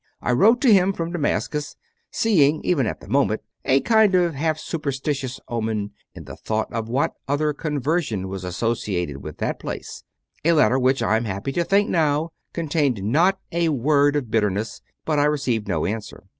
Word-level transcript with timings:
I 0.19 0.31
wrote 0.31 0.61
to 0.61 0.73
him 0.73 0.93
from 0.93 1.11
Damascus, 1.11 1.75
seeing 2.09 2.63
even 2.63 2.87
at 2.87 3.01
the 3.01 3.07
moment 3.07 3.41
a 3.65 3.81
kind 3.81 4.15
of 4.15 4.33
half 4.33 4.57
superstitious 4.57 5.39
omen 5.47 5.91
in 6.15 6.23
the 6.23 6.35
thought 6.35 6.73
of 6.73 6.89
what 6.89 7.13
other 7.27 7.53
conversion 7.53 8.27
was 8.27 8.43
associated 8.43 9.17
with 9.17 9.37
that 9.37 9.59
place 9.59 10.03
a 10.43 10.53
letter 10.53 10.79
which, 10.79 11.03
I 11.03 11.17
am 11.17 11.25
happy 11.25 11.51
to 11.51 11.63
think 11.63 11.87
now, 11.87 12.31
contained 12.51 13.03
not 13.03 13.37
a 13.51 13.67
CONFESSIONS 13.67 13.67
OF 13.67 13.67
A 13.67 13.67
CONVERT 13.67 13.83
49 13.83 13.83
word 13.85 14.15
of 14.15 14.31
bitterness; 14.31 14.81
but 15.05 15.19
I 15.19 15.25
received 15.25 15.67
no 15.67 15.85
answer. 15.85 16.23